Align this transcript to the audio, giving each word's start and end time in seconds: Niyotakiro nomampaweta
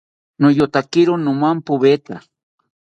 Niyotakiro 0.39 1.13
nomampaweta 1.23 2.15